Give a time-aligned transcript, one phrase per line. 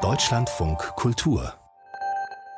[0.00, 1.54] Deutschlandfunk Kultur.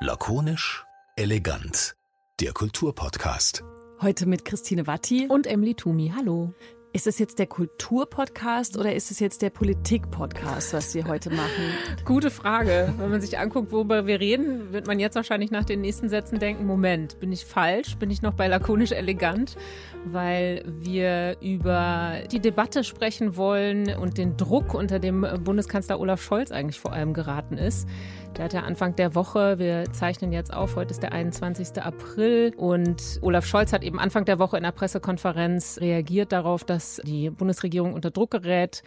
[0.01, 0.85] Lakonisch,
[1.17, 1.97] elegant.
[2.39, 3.65] Der Kulturpodcast.
[4.03, 6.13] Heute mit Christine Watti und Emily Tumi.
[6.15, 6.53] Hallo.
[6.95, 11.73] Ist es jetzt der Kulturpodcast oder ist es jetzt der Politikpodcast, was wir heute machen?
[12.05, 12.93] Gute Frage.
[12.99, 16.39] Wenn man sich anguckt, worüber wir reden, wird man jetzt wahrscheinlich nach den nächsten Sätzen
[16.39, 17.97] denken, Moment, bin ich falsch?
[17.97, 19.57] Bin ich noch bei lakonisch elegant?
[20.05, 26.53] Weil wir über die Debatte sprechen wollen und den Druck, unter dem Bundeskanzler Olaf Scholz
[26.53, 27.89] eigentlich vor allem geraten ist.
[28.37, 31.83] Der hat ja Anfang der Woche, wir zeichnen jetzt auf, heute ist der 21.
[31.83, 37.01] April und Olaf Scholz hat eben Anfang der Woche in der Pressekonferenz reagiert darauf, dass
[37.05, 38.83] die Bundesregierung unter Druck gerät,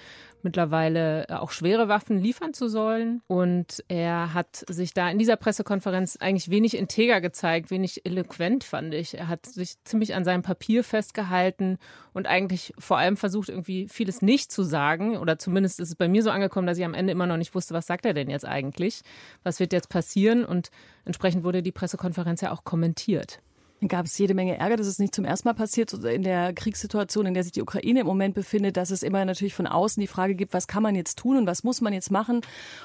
[0.46, 3.22] mittlerweile auch schwere Waffen liefern zu sollen.
[3.28, 8.94] Und er hat sich da in dieser Pressekonferenz eigentlich wenig integer gezeigt, wenig eloquent, fand
[8.94, 9.18] ich.
[9.18, 11.78] Er hat sich ziemlich an seinem Papier festgehalten
[12.14, 15.18] und eigentlich vor allem versucht, irgendwie vieles nicht zu sagen.
[15.18, 17.54] Oder zumindest ist es bei mir so angekommen, dass ich am Ende immer noch nicht
[17.54, 19.02] wusste, was sagt er denn jetzt eigentlich?
[19.44, 20.46] Was wird jetzt passieren?
[20.46, 20.70] Und
[21.04, 23.42] entsprechend wurde die Pressekonferenz ja auch kommentiert
[23.82, 24.78] gab es jede Menge Ärger.
[24.78, 28.02] Das ist nicht zum ersten Mal passiert in der Kriegssituation, in der sich die Ukraine
[28.02, 30.96] im Moment befindet, dass es immer natürlich von außen die Frage gibt, was kann man
[30.96, 32.42] jetzt tun und was muss man jetzt machen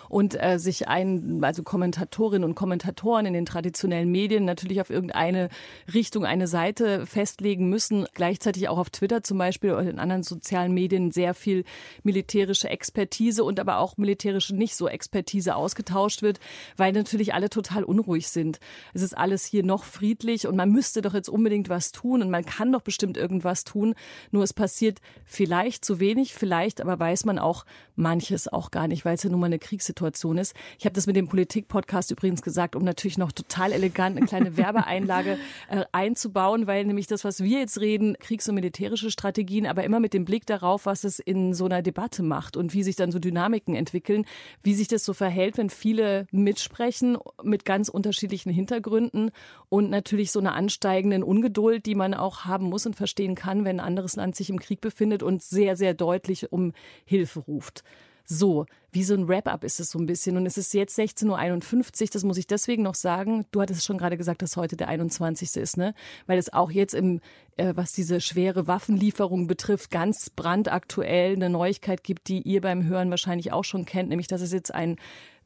[0.09, 5.49] und äh, sich ein, also Kommentatorinnen und Kommentatoren in den traditionellen Medien natürlich auf irgendeine
[5.93, 8.07] Richtung, eine Seite festlegen müssen.
[8.15, 11.65] Gleichzeitig auch auf Twitter zum Beispiel oder in anderen sozialen Medien sehr viel
[12.03, 16.41] militärische Expertise und aber auch militärische nicht so Expertise ausgetauscht wird,
[16.77, 18.59] weil natürlich alle total unruhig sind.
[18.93, 22.23] Es ist alles hier noch friedlich und man müsste müsste doch jetzt unbedingt was tun
[22.23, 23.95] und man kann doch bestimmt irgendwas tun.
[24.31, 29.05] Nur es passiert vielleicht zu wenig, vielleicht aber weiß man auch manches auch gar nicht,
[29.05, 30.55] weil es ja nun mal eine Kriegssituation ist.
[30.79, 34.57] Ich habe das mit dem Politik-Podcast übrigens gesagt, um natürlich noch total elegant eine kleine
[34.57, 35.37] Werbeeinlage
[35.69, 40.01] äh, einzubauen, weil nämlich das, was wir jetzt reden, kriegs- und militärische Strategien, aber immer
[40.01, 43.13] mit dem Blick darauf, was es in so einer Debatte macht und wie sich dann
[43.13, 44.25] so Dynamiken entwickeln,
[44.63, 49.31] wie sich das so verhält, wenn viele mitsprechen mit ganz unterschiedlichen Hintergründen
[49.69, 53.65] und natürlich so eine Anstrengung ansteigenden Ungeduld, die man auch haben muss und verstehen kann,
[53.65, 56.73] wenn ein anderes Land sich im Krieg befindet und sehr, sehr deutlich um
[57.05, 57.83] Hilfe ruft.
[58.25, 60.37] So, wie so ein Wrap-up ist es so ein bisschen.
[60.37, 63.45] Und es ist jetzt 16.51 Uhr, das muss ich deswegen noch sagen.
[63.51, 65.57] Du hattest schon gerade gesagt, dass heute der 21.
[65.57, 65.95] ist, ne?
[66.29, 67.21] Weil es auch jetzt im,
[67.57, 73.11] äh, was diese schwere Waffenlieferung betrifft, ganz brandaktuell eine Neuigkeit gibt, die ihr beim Hören
[73.11, 74.97] wahrscheinlich auch schon kennt, nämlich dass es jetzt einen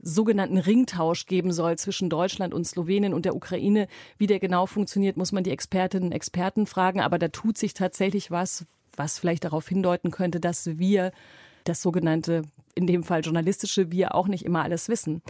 [0.05, 3.89] sogenannten Ringtausch geben soll zwischen Deutschland und Slowenien und der Ukraine.
[4.19, 7.01] Wie der genau funktioniert, muss man die Expertinnen und Experten fragen.
[7.01, 8.67] Aber da tut sich tatsächlich was,
[8.97, 11.13] was vielleicht darauf hindeuten könnte, dass wir
[11.65, 12.43] das sogenannte,
[12.75, 15.23] in dem Fall journalistische Wir auch nicht immer alles wissen.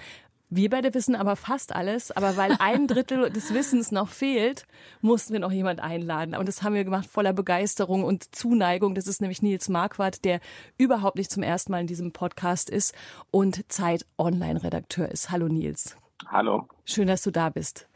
[0.57, 4.69] Wir beide wissen aber fast alles, aber weil ein Drittel des Wissens noch fehlt,
[5.01, 6.37] mussten wir noch jemand einladen.
[6.37, 8.95] Und das haben wir gemacht voller Begeisterung und Zuneigung.
[8.95, 10.39] Das ist nämlich Nils Marquardt, der
[10.79, 12.95] überhaupt nicht zum ersten Mal in diesem Podcast ist
[13.33, 15.33] und Zeit Online-Redakteur ist.
[15.33, 15.97] Hallo Nils.
[16.29, 16.69] Hallo.
[16.85, 17.89] Schön, dass du da bist.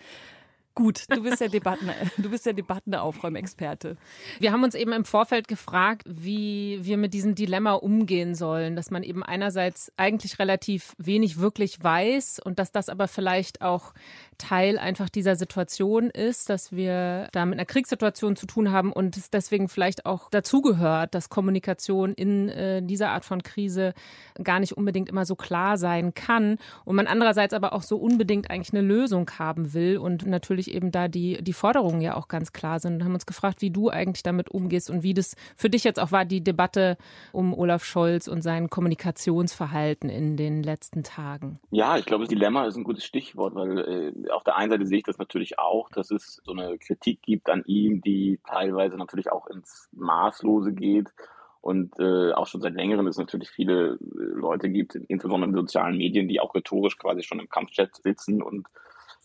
[0.78, 3.96] Gut, du bist der Debatten, du bist der Debattenaufräumexperte.
[4.38, 8.92] Wir haben uns eben im Vorfeld gefragt, wie wir mit diesem Dilemma umgehen sollen, dass
[8.92, 13.92] man eben einerseits eigentlich relativ wenig wirklich weiß und dass das aber vielleicht auch
[14.38, 19.16] Teil einfach dieser Situation ist, dass wir da mit einer Kriegssituation zu tun haben und
[19.16, 23.94] es deswegen vielleicht auch dazugehört, dass Kommunikation in äh, dieser Art von Krise
[24.40, 28.48] gar nicht unbedingt immer so klar sein kann und man andererseits aber auch so unbedingt
[28.48, 32.52] eigentlich eine Lösung haben will und natürlich eben da die, die Forderungen ja auch ganz
[32.52, 35.70] klar sind und haben uns gefragt, wie du eigentlich damit umgehst und wie das für
[35.70, 36.96] dich jetzt auch war, die Debatte
[37.32, 41.58] um Olaf Scholz und sein Kommunikationsverhalten in den letzten Tagen.
[41.70, 44.86] Ja, ich glaube, das Dilemma ist ein gutes Stichwort, weil äh, auf der einen Seite
[44.86, 48.96] sehe ich das natürlich auch, dass es so eine Kritik gibt an ihm, die teilweise
[48.96, 51.12] natürlich auch ins Maßlose geht
[51.60, 55.98] und äh, auch schon seit längerem es natürlich viele äh, Leute gibt, insbesondere in sozialen
[55.98, 58.66] Medien, die auch rhetorisch quasi schon im Kampfchat sitzen und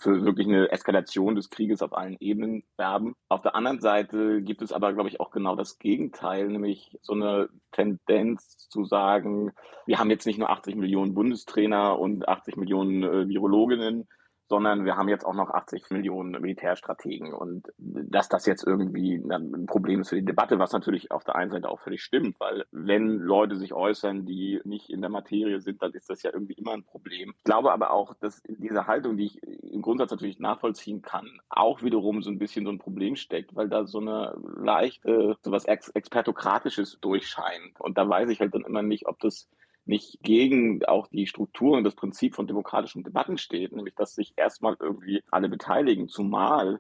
[0.04, 3.16] für wirklich eine Eskalation des Krieges auf allen Ebenen werben.
[3.30, 7.14] Auf der anderen Seite gibt es aber, glaube ich, auch genau das Gegenteil, nämlich so
[7.14, 9.52] eine Tendenz zu sagen,
[9.86, 14.08] wir haben jetzt nicht nur 80 Millionen Bundestrainer und 80 Millionen äh, Virologinnen,
[14.54, 17.34] sondern wir haben jetzt auch noch 80 Millionen Militärstrategen.
[17.34, 21.36] Und dass das jetzt irgendwie ein Problem ist für die Debatte, was natürlich auf der
[21.36, 25.60] einen Seite auch völlig stimmt, weil wenn Leute sich äußern, die nicht in der Materie
[25.60, 27.34] sind, dann ist das ja irgendwie immer ein Problem.
[27.36, 31.82] Ich glaube aber auch, dass diese Haltung, die ich im Grundsatz natürlich nachvollziehen kann, auch
[31.82, 35.66] wiederum so ein bisschen so ein Problem steckt, weil da so eine leichte, so was
[35.66, 37.80] Ex Expertokratisches durchscheint.
[37.80, 39.50] Und da weiß ich halt dann immer nicht, ob das
[39.86, 44.34] nicht gegen auch die Struktur und das Prinzip von demokratischen Debatten steht, nämlich dass sich
[44.36, 46.80] erstmal irgendwie alle beteiligen, zumal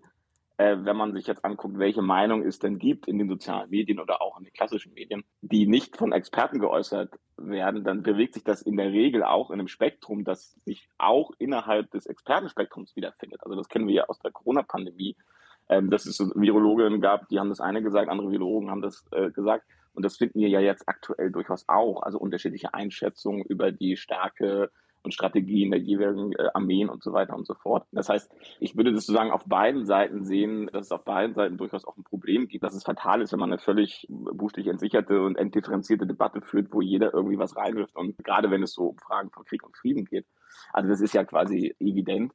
[0.57, 3.99] äh, wenn man sich jetzt anguckt, welche Meinung es denn gibt in den sozialen Medien
[3.99, 8.43] oder auch in den klassischen Medien, die nicht von Experten geäußert werden, dann bewegt sich
[8.43, 13.41] das in der Regel auch in einem Spektrum, das sich auch innerhalb des Expertenspektrums wiederfindet.
[13.43, 15.17] Also das kennen wir ja aus der Corona-Pandemie,
[15.69, 19.05] ähm, dass es so Virologinnen gab, die haben das eine gesagt, andere Virologen haben das
[19.11, 19.65] äh, gesagt.
[19.93, 22.01] Und das finden wir ja jetzt aktuell durchaus auch.
[22.03, 24.71] Also unterschiedliche Einschätzungen über die Stärke
[25.03, 27.85] und Strategien der jeweiligen äh, Armeen und so weiter und so fort.
[27.91, 31.57] Das heißt, ich würde das sozusagen auf beiden Seiten sehen, dass es auf beiden Seiten
[31.57, 35.21] durchaus auch ein Problem gibt, dass es fatal ist, wenn man eine völlig buchstäblich entsicherte
[35.21, 38.97] und entdifferenzierte Debatte führt, wo jeder irgendwie was reinwirft und gerade wenn es so um
[38.97, 40.25] Fragen von Krieg und Frieden geht.
[40.71, 42.31] Also das ist ja quasi evident.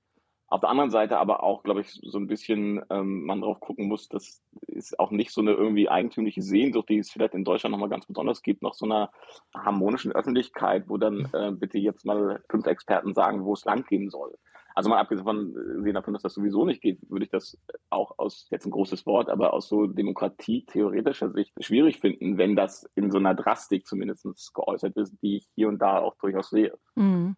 [0.50, 3.86] Auf der anderen Seite aber auch, glaube ich, so ein bisschen ähm, man drauf gucken
[3.86, 7.72] muss, dass es auch nicht so eine irgendwie eigentümliche Sehnsucht, die es vielleicht in Deutschland
[7.72, 9.10] nochmal ganz besonders gibt, nach so einer
[9.54, 14.08] harmonischen Öffentlichkeit, wo dann äh, bitte jetzt mal fünf Experten sagen, wo es lang gehen
[14.08, 14.38] soll.
[14.78, 17.58] Also mal abgesehen von, äh, davon, dass das sowieso nicht geht, würde ich das
[17.90, 22.88] auch aus, jetzt ein großes Wort, aber aus so Demokratie-theoretischer Sicht schwierig finden, wenn das
[22.94, 26.78] in so einer Drastik zumindest geäußert ist, die ich hier und da auch durchaus sehe.
[26.94, 27.34] Mhm.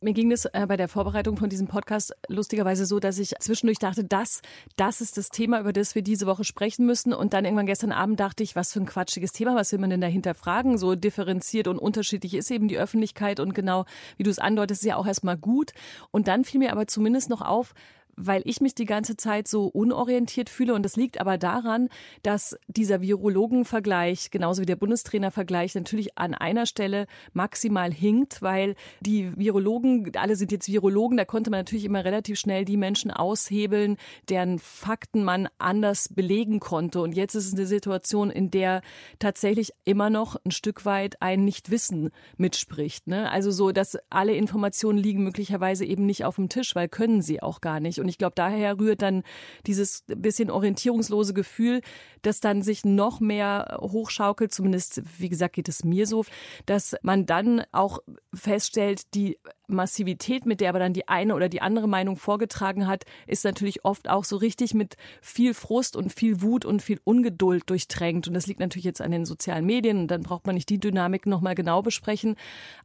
[0.00, 3.80] Mir ging es äh, bei der Vorbereitung von diesem Podcast lustigerweise so, dass ich zwischendurch
[3.80, 4.40] dachte, das,
[4.76, 7.12] das ist das Thema, über das wir diese Woche sprechen müssen.
[7.12, 9.90] Und dann irgendwann gestern Abend dachte ich, was für ein quatschiges Thema, was will man
[9.90, 10.78] denn dahinter fragen?
[10.78, 13.84] So differenziert und unterschiedlich ist eben die Öffentlichkeit und genau,
[14.16, 15.72] wie du es andeutest, ist ja auch erstmal gut.
[16.12, 17.74] Und dann fiel mir aber zumindest noch auf,
[18.16, 20.74] weil ich mich die ganze Zeit so unorientiert fühle.
[20.74, 21.88] Und das liegt aber daran,
[22.22, 29.36] dass dieser Virologenvergleich, genauso wie der Bundestrainervergleich, natürlich an einer Stelle maximal hinkt, weil die
[29.36, 33.96] Virologen, alle sind jetzt Virologen, da konnte man natürlich immer relativ schnell die Menschen aushebeln,
[34.28, 37.00] deren Fakten man anders belegen konnte.
[37.00, 38.82] Und jetzt ist es eine Situation, in der
[39.18, 43.06] tatsächlich immer noch ein Stück weit ein Nichtwissen mitspricht.
[43.06, 43.30] Ne?
[43.30, 47.42] Also so, dass alle Informationen liegen möglicherweise eben nicht auf dem Tisch, weil können sie
[47.42, 48.00] auch gar nicht.
[48.04, 49.22] Und ich glaube, daher rührt dann
[49.66, 51.80] dieses bisschen orientierungslose Gefühl,
[52.22, 54.52] das dann sich noch mehr hochschaukelt.
[54.52, 56.24] Zumindest, wie gesagt, geht es mir so,
[56.66, 57.98] dass man dann auch
[58.32, 63.04] feststellt, die Massivität, mit der aber dann die eine oder die andere Meinung vorgetragen hat,
[63.26, 67.68] ist natürlich oft auch so richtig mit viel Frust und viel Wut und viel Ungeduld
[67.70, 68.28] durchtränkt.
[68.28, 70.78] Und das liegt natürlich jetzt an den sozialen Medien und dann braucht man nicht die
[70.78, 72.36] Dynamik nochmal genau besprechen.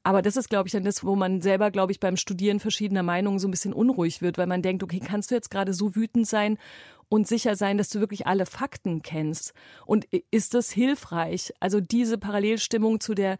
[0.03, 3.03] Aber das ist, glaube ich, dann das, wo man selber, glaube ich, beim Studieren verschiedener
[3.03, 5.95] Meinungen so ein bisschen unruhig wird, weil man denkt, okay, kannst du jetzt gerade so
[5.95, 6.57] wütend sein
[7.09, 9.53] und sicher sein, dass du wirklich alle Fakten kennst?
[9.85, 11.53] Und ist das hilfreich?
[11.59, 13.37] Also diese Parallelstimmung zu der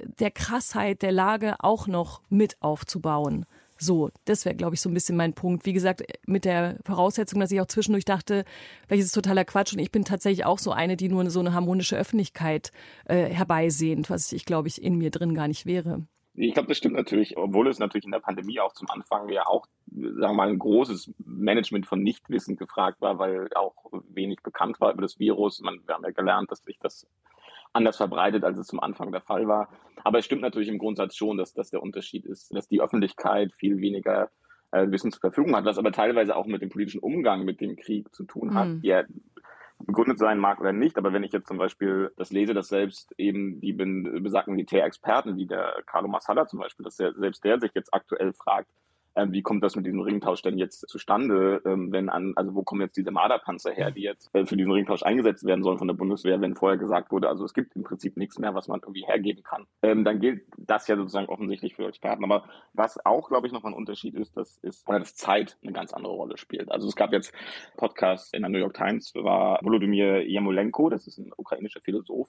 [0.00, 3.46] der Krassheit der Lage auch noch mit aufzubauen.
[3.80, 5.64] So, das wäre, glaube ich, so ein bisschen mein Punkt.
[5.64, 8.44] Wie gesagt, mit der Voraussetzung, dass ich auch zwischendurch dachte,
[8.88, 11.54] welches ist totaler Quatsch und ich bin tatsächlich auch so eine, die nur so eine
[11.54, 12.72] harmonische Öffentlichkeit
[13.04, 16.02] äh, herbeisehnt, was ich, glaube ich, in mir drin gar nicht wäre.
[16.40, 19.46] Ich glaube, das stimmt natürlich, obwohl es natürlich in der Pandemie auch zum Anfang ja
[19.46, 23.74] auch, sagen wir mal, ein großes Management von Nichtwissen gefragt war, weil auch
[24.08, 25.60] wenig bekannt war über das Virus.
[25.60, 27.08] Man, wir haben ja gelernt, dass sich das
[27.72, 29.68] anders verbreitet, als es zum Anfang der Fall war.
[30.04, 33.52] Aber es stimmt natürlich im Grundsatz schon, dass das der Unterschied ist, dass die Öffentlichkeit
[33.52, 34.30] viel weniger
[34.70, 37.76] äh, Wissen zur Verfügung hat, was aber teilweise auch mit dem politischen Umgang mit dem
[37.76, 38.82] Krieg zu tun hat, mhm.
[38.82, 39.06] der
[39.78, 40.98] begründet sein mag oder nicht.
[40.98, 45.46] Aber wenn ich jetzt zum Beispiel das lese, dass selbst eben die besagten Militärexperten, wie
[45.46, 48.70] der Carlo Massala zum Beispiel, dass der, selbst der sich jetzt aktuell fragt,
[49.18, 52.62] ähm, wie kommt das mit diesem Ringtausch denn jetzt zustande, ähm, wenn an, also wo
[52.62, 55.88] kommen jetzt diese Marderpanzer her, die jetzt äh, für diesen Ringtausch eingesetzt werden sollen von
[55.88, 58.80] der Bundeswehr, wenn vorher gesagt wurde, also es gibt im Prinzip nichts mehr, was man
[58.80, 59.66] irgendwie hergeben kann.
[59.82, 62.24] Ähm, dann gilt das ja sozusagen offensichtlich für Experten.
[62.24, 65.92] Aber was auch, glaube ich, noch ein Unterschied ist, das ist, dass Zeit eine ganz
[65.92, 66.70] andere Rolle spielt.
[66.70, 67.32] Also es gab jetzt
[67.76, 72.28] Podcasts in der New York Times, war Volodymyr Yamolenko, das ist ein ukrainischer Philosoph,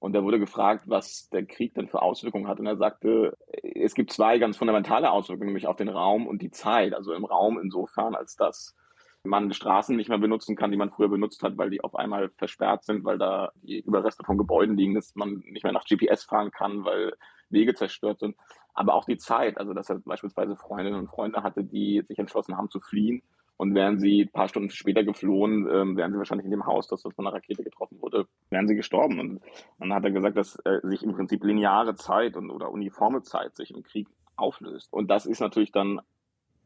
[0.00, 2.60] und da wurde gefragt, was der Krieg denn für Auswirkungen hat.
[2.60, 6.50] Und er sagte, es gibt zwei ganz fundamentale Auswirkungen, nämlich auf den Raum und die
[6.50, 6.94] Zeit.
[6.94, 8.76] Also im Raum insofern, als dass
[9.24, 12.30] man Straßen nicht mehr benutzen kann, die man früher benutzt hat, weil die auf einmal
[12.36, 16.22] versperrt sind, weil da die Überreste von Gebäuden liegen, dass man nicht mehr nach GPS
[16.24, 17.14] fahren kann, weil
[17.50, 18.36] Wege zerstört sind.
[18.74, 22.56] Aber auch die Zeit, also dass er beispielsweise Freundinnen und Freunde hatte, die sich entschlossen
[22.56, 23.22] haben zu fliehen
[23.58, 26.88] und wären sie ein paar Stunden später geflohen, ähm, wären sie wahrscheinlich in dem Haus,
[26.88, 29.18] das von einer Rakete getroffen wurde, wären sie gestorben.
[29.20, 29.42] Und
[29.78, 33.56] dann hat er gesagt, dass äh, sich im Prinzip lineare Zeit und, oder uniforme Zeit
[33.56, 34.92] sich im Krieg auflöst.
[34.92, 36.00] Und das ist natürlich dann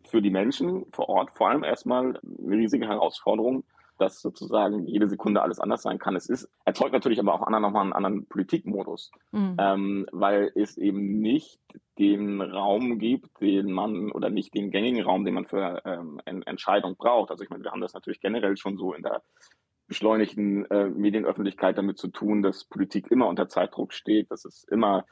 [0.05, 3.65] für die Menschen vor Ort vor allem erstmal eine riesige Herausforderung,
[3.99, 6.17] dass sozusagen jede Sekunde alles anders sein kann.
[6.17, 9.57] Es ist, erzeugt natürlich aber auch anderen nochmal einen anderen Politikmodus, mhm.
[9.59, 11.61] ähm, weil es eben nicht
[11.99, 16.97] den Raum gibt, den man oder nicht den gängigen Raum, den man für ähm, Entscheidung
[16.97, 17.31] braucht.
[17.31, 19.23] Also ich meine, wir haben das natürlich generell schon so in der
[19.89, 25.05] beschleunigten äh, Medienöffentlichkeit damit zu tun, dass Politik immer unter Zeitdruck steht, dass es immer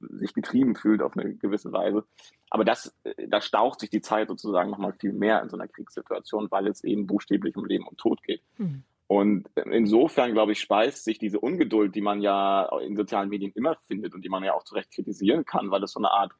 [0.00, 2.04] sich getrieben fühlt auf eine gewisse Weise.
[2.50, 5.68] Aber das, äh, da staucht sich die Zeit sozusagen nochmal viel mehr in so einer
[5.68, 8.42] Kriegssituation, weil es eben buchstäblich um Leben und Tod geht.
[8.56, 8.84] Mhm.
[9.08, 13.74] Und insofern, glaube ich, speist sich diese Ungeduld, die man ja in sozialen Medien immer
[13.86, 16.32] findet und die man ja auch zu Recht kritisieren kann, weil das so eine Art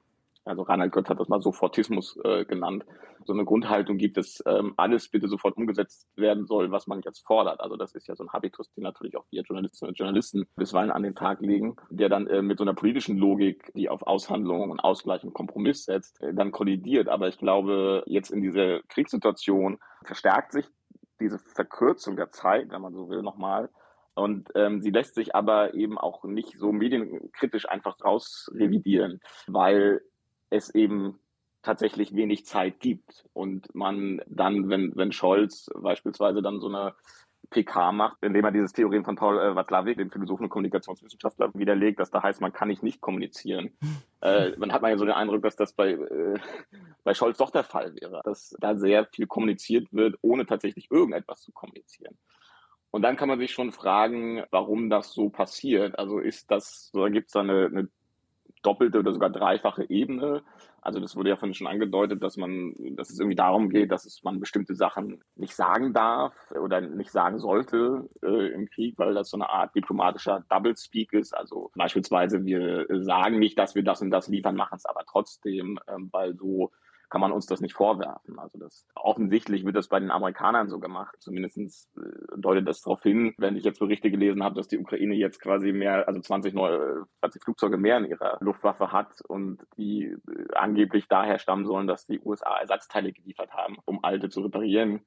[0.49, 2.85] also Reinhard Gott hat das mal Sofortismus äh, genannt,
[3.25, 7.26] so eine Grundhaltung gibt, dass ähm, alles bitte sofort umgesetzt werden soll, was man jetzt
[7.26, 7.61] fordert.
[7.61, 10.90] Also das ist ja so ein Habitus, den natürlich auch wir Journalistinnen und Journalisten bisweilen
[10.90, 14.71] an den Tag legen, der dann äh, mit so einer politischen Logik, die auf Aushandlung
[14.71, 17.09] und Ausgleich und Kompromiss setzt, äh, dann kollidiert.
[17.09, 20.67] Aber ich glaube, jetzt in dieser Kriegssituation verstärkt sich
[21.21, 23.69] diese Verkürzung der Zeit, wenn man so will, nochmal.
[24.14, 30.00] Und ähm, sie lässt sich aber eben auch nicht so medienkritisch einfach rausrevidieren, weil
[30.50, 31.19] es eben
[31.62, 36.95] tatsächlich wenig Zeit gibt und man dann, wenn, wenn Scholz beispielsweise dann so eine
[37.50, 41.99] PK macht, indem er dieses Theorem von Paul äh, Watzlawick, dem Philosophen und Kommunikationswissenschaftler, widerlegt,
[41.99, 43.71] dass da heißt, man kann nicht nicht kommunizieren.
[44.21, 46.38] äh, man hat man ja so den Eindruck, dass das bei, äh,
[47.05, 51.43] bei Scholz doch der Fall wäre, dass da sehr viel kommuniziert wird, ohne tatsächlich irgendetwas
[51.43, 52.19] zu kommunizieren.
[52.90, 55.99] Und dann kann man sich schon fragen, warum das so passiert.
[55.99, 57.88] Also ist das, oder gibt es da eine, eine
[58.62, 60.43] doppelte oder sogar dreifache Ebene.
[60.81, 64.07] Also das wurde ja vorhin schon angedeutet, dass man, dass es irgendwie darum geht, dass
[64.07, 69.15] es, man bestimmte Sachen nicht sagen darf oder nicht sagen sollte äh, im Krieg, weil
[69.15, 71.37] das so eine Art diplomatischer Doublespeak ist.
[71.37, 75.79] Also beispielsweise wir sagen nicht, dass wir das und das liefern, machen es aber trotzdem,
[75.87, 76.71] äh, weil so
[77.11, 78.38] kann man uns das nicht vorwerfen.
[78.38, 81.17] Also das offensichtlich wird das bei den Amerikanern so gemacht.
[81.21, 81.59] Zumindest
[81.97, 82.00] äh,
[82.37, 85.73] deutet das darauf hin, wenn ich jetzt Berichte gelesen habe, dass die Ukraine jetzt quasi
[85.73, 90.19] mehr, also 20 neue, 20 Flugzeuge mehr in ihrer Luftwaffe hat und die äh,
[90.55, 95.00] angeblich daher stammen sollen, dass die USA Ersatzteile geliefert haben, um alte zu reparieren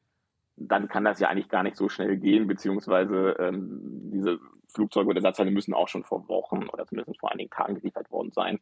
[0.57, 3.79] dann kann das ja eigentlich gar nicht so schnell gehen, beziehungsweise ähm,
[4.11, 4.39] diese
[4.73, 8.31] Flugzeuge oder Ersatzteile müssen auch schon vor Wochen oder zumindest vor einigen Tagen geliefert worden
[8.31, 8.59] sein.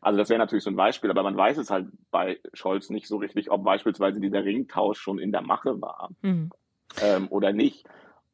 [0.00, 3.08] Also das wäre natürlich so ein Beispiel, aber man weiß es halt bei Scholz nicht
[3.08, 6.50] so richtig, ob beispielsweise dieser Ringtausch schon in der Mache war mhm.
[7.00, 7.86] ähm, oder nicht.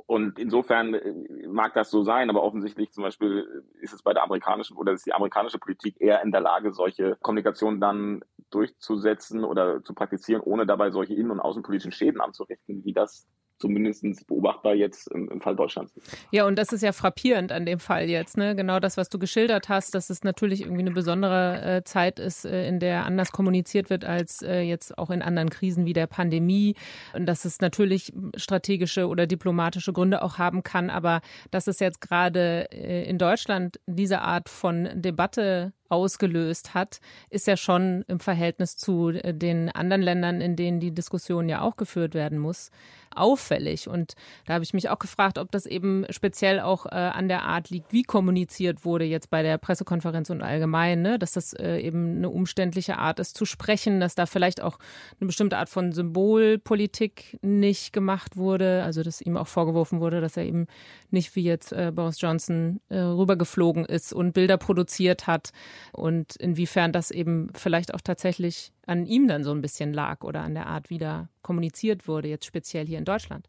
[0.08, 4.22] Und insofern äh, mag das so sein, aber offensichtlich zum Beispiel ist es bei der
[4.22, 9.84] amerikanischen oder ist die amerikanische Politik eher in der Lage, solche Kommunikation dann durchzusetzen oder
[9.84, 13.28] zu praktizieren, ohne dabei solche innen- und außenpolitischen Schäden anzurichten, wie das
[13.58, 15.92] zumindest beobachtbar jetzt im, im, Fall Deutschlands.
[16.30, 18.36] Ja, und das ist ja frappierend an dem Fall jetzt.
[18.36, 18.54] Ne?
[18.54, 22.44] Genau das, was du geschildert hast, dass es natürlich irgendwie eine besondere äh, Zeit ist,
[22.44, 26.06] äh, in der anders kommuniziert wird als äh, jetzt auch in anderen Krisen wie der
[26.06, 26.74] Pandemie.
[27.14, 30.90] Und dass es natürlich strategische oder diplomatische Gründe auch haben kann.
[30.90, 37.46] Aber dass es jetzt gerade äh, in Deutschland diese Art von Debatte ausgelöst hat, ist
[37.46, 41.76] ja schon im Verhältnis zu äh, den anderen Ländern, in denen die Diskussion ja auch
[41.76, 42.70] geführt werden muss,
[43.14, 43.88] auffällig.
[43.88, 44.14] Und
[44.46, 47.70] da habe ich mich auch gefragt, ob das eben speziell auch äh, an der Art
[47.70, 51.18] liegt, wie kommuniziert wurde jetzt bei der Pressekonferenz und allgemein, ne?
[51.18, 54.78] dass das äh, eben eine umständliche Art ist zu sprechen, dass da vielleicht auch
[55.20, 60.36] eine bestimmte Art von Symbolpolitik nicht gemacht wurde, also dass ihm auch vorgeworfen wurde, dass
[60.36, 60.66] er eben
[61.10, 65.52] nicht wie jetzt äh, Boris Johnson äh, rübergeflogen ist und Bilder produziert hat
[65.92, 70.42] und inwiefern das eben vielleicht auch tatsächlich an ihm dann so ein bisschen lag oder
[70.42, 73.48] an der Art, wie da kommuniziert wurde, jetzt speziell hier in Deutschland.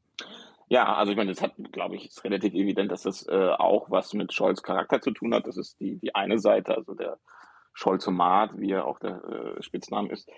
[0.67, 3.89] Ja, also ich meine, es hat, glaube ich, ist relativ evident, dass das äh, auch
[3.89, 5.47] was mit Scholz Charakter zu tun hat.
[5.47, 7.17] Das ist die, die eine Seite, also der
[7.73, 10.29] Scholzomat, wie er auch der äh, Spitzname ist.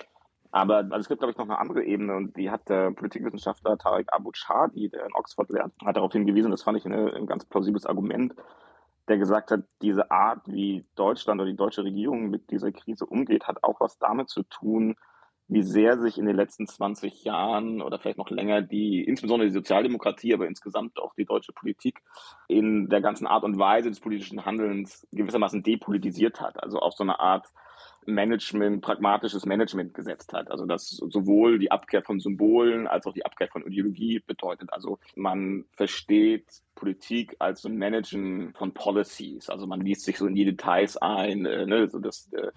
[0.52, 3.78] Aber also es gibt, glaube ich, noch eine andere Ebene und die hat der Politikwissenschaftler
[3.78, 7.26] Tarek Abu Chadi, der in Oxford lehrt, hat darauf hingewiesen, das fand ich eine, ein
[7.26, 8.36] ganz plausibles Argument,
[9.08, 13.48] der gesagt hat, diese Art, wie Deutschland oder die deutsche Regierung mit dieser Krise umgeht,
[13.48, 14.96] hat auch was damit zu tun,
[15.52, 19.54] wie sehr sich in den letzten 20 Jahren oder vielleicht noch länger die, insbesondere die
[19.54, 22.02] Sozialdemokratie, aber insgesamt auch die deutsche Politik
[22.48, 26.64] in der ganzen Art und Weise des politischen Handelns gewissermaßen depolitisiert hat.
[26.64, 27.48] Also auf so eine Art
[28.06, 30.50] Management, pragmatisches Management gesetzt hat.
[30.50, 34.74] Also das sowohl die Abkehr von Symbolen als auch die Abkehr von Ideologie bedeutet.
[34.74, 39.50] Also man versteht Politik als so ein Managen von Policies.
[39.50, 42.52] Also man liest sich so in die Details ein, äh, ne, so das äh,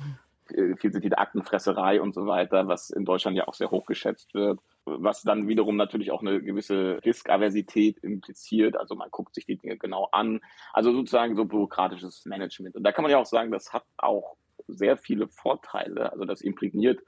[0.77, 5.23] vielseitige Aktenfresserei und so weiter, was in Deutschland ja auch sehr hoch geschätzt wird, was
[5.23, 8.77] dann wiederum natürlich auch eine gewisse Riskaversität impliziert.
[8.77, 10.41] Also man guckt sich die Dinge genau an.
[10.73, 12.77] Also sozusagen so bürokratisches Management.
[12.77, 14.37] Und da kann man ja auch sagen, das hat auch
[14.69, 16.13] sehr viele Vorteile.
[16.13, 17.01] Also das imprägniert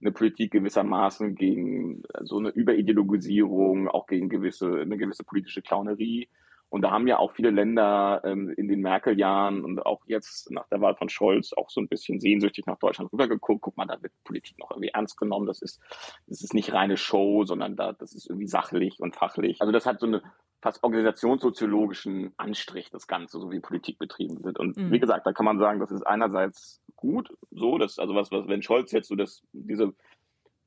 [0.00, 6.28] eine Politik gewissermaßen gegen so eine Überideologisierung, auch gegen gewisse, eine gewisse politische Clownerie.
[6.68, 10.66] Und da haben ja auch viele Länder ähm, in den Merkel-Jahren und auch jetzt nach
[10.68, 13.60] der Wahl von Scholz auch so ein bisschen sehnsüchtig nach Deutschland rübergeguckt.
[13.60, 15.46] Guck mal, da wird Politik noch irgendwie ernst genommen.
[15.46, 15.82] Das ist,
[16.26, 19.60] das ist nicht reine Show, sondern da, das ist irgendwie sachlich und fachlich.
[19.60, 20.22] Also das hat so eine
[20.62, 24.58] fast organisationssoziologischen Anstrich, das Ganze, so wie Politik betrieben wird.
[24.58, 24.92] Und mhm.
[24.92, 28.46] wie gesagt, da kann man sagen, das ist einerseits gut, so, dass, also was, was,
[28.46, 29.92] wenn Scholz jetzt so das, diese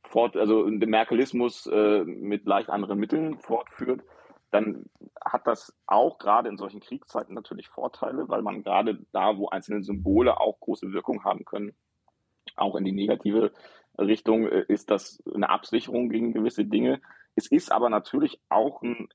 [0.04, 4.04] fort, also den Merkelismus äh, mit leicht anderen Mitteln fortführt,
[4.52, 4.86] dann
[5.24, 9.82] hat das auch gerade in solchen Kriegszeiten natürlich Vorteile, weil man gerade da, wo einzelne
[9.82, 11.74] Symbole auch große Wirkung haben können,
[12.56, 13.52] auch in die negative
[13.98, 17.02] Richtung, äh, ist das eine Absicherung gegen gewisse Dinge.
[17.36, 19.08] Es ist aber natürlich auch ein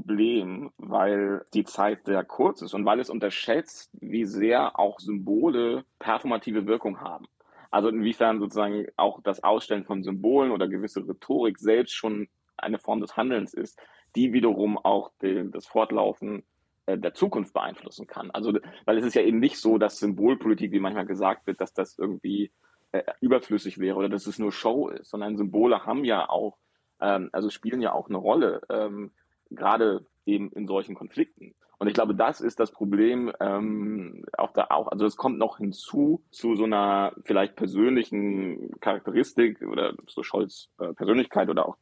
[0.00, 5.84] Problem, weil die Zeit sehr kurz ist und weil es unterschätzt, wie sehr auch Symbole
[5.98, 7.26] performative Wirkung haben.
[7.70, 13.00] Also inwiefern sozusagen auch das Ausstellen von Symbolen oder gewisse Rhetorik selbst schon eine Form
[13.00, 13.78] des Handelns ist,
[14.14, 16.42] die wiederum auch den, das Fortlaufen
[16.86, 18.30] äh, der Zukunft beeinflussen kann.
[18.30, 21.74] Also, weil es ist ja eben nicht so, dass Symbolpolitik, wie manchmal gesagt wird, dass
[21.74, 22.52] das irgendwie
[22.92, 26.56] äh, überflüssig wäre oder dass es nur Show ist, sondern Symbole haben ja auch,
[27.00, 29.10] ähm, also spielen ja auch eine Rolle, ähm,
[29.50, 31.54] gerade eben in solchen Konflikten.
[31.78, 34.88] Und ich glaube, das ist das Problem ähm, auch da auch.
[34.88, 40.94] Also es kommt noch hinzu zu so einer vielleicht persönlichen Charakteristik oder so Scholz äh,
[40.94, 41.76] Persönlichkeit oder auch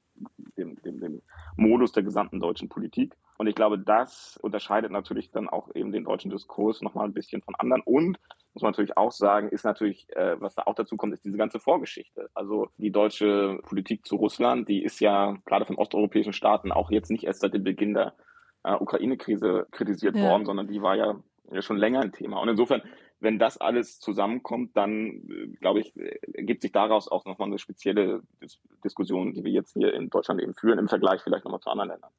[0.57, 1.23] dem, dem, dem
[1.57, 3.17] Modus der gesamten deutschen Politik.
[3.37, 7.43] Und ich glaube, das unterscheidet natürlich dann auch eben den deutschen Diskurs nochmal ein bisschen
[7.43, 7.83] von anderen.
[7.85, 8.19] Und
[8.53, 11.37] muss man natürlich auch sagen, ist natürlich, äh, was da auch dazu kommt, ist diese
[11.37, 12.31] ganze Vorgeschichte.
[12.35, 17.11] Also die deutsche Politik zu Russland, die ist ja gerade von osteuropäischen Staaten auch jetzt
[17.11, 18.15] nicht erst seit dem Beginn der
[18.63, 20.31] äh, Ukraine-Krise kritisiert ja.
[20.31, 21.17] worden, sondern die war ja,
[21.51, 22.41] ja schon länger ein Thema.
[22.41, 22.83] Und insofern
[23.25, 25.93] wenn das alles zusammenkommt, dann, äh, glaube ich,
[26.35, 30.43] ergibt sich daraus auch nochmal eine spezielle Dis Diskussion, die wir jetzt hier in Deutschland
[30.43, 32.11] eben führen, im Vergleich vielleicht nochmal zu anderen Ländern.